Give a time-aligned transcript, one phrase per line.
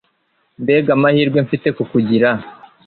[0.63, 2.29] mbega amahirwe mfite kukugira